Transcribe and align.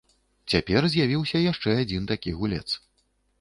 Цяпер 0.53 0.87
з'явіўся 0.93 1.41
яшчэ 1.51 1.77
адзін 1.83 2.09
такі 2.13 2.35
гулец. 2.41 2.65